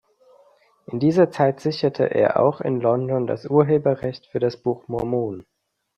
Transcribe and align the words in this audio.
In 0.87 0.99
dieser 0.99 1.29
Zeit 1.29 1.59
sicherte 1.59 2.05
er 2.09 2.39
auch 2.39 2.59
in 2.59 2.81
London 2.81 3.27
das 3.27 3.45
Urheberrecht 3.45 4.25
für 4.25 4.39
das 4.39 4.57
Buch 4.57 4.87
Mormon. 4.87 5.45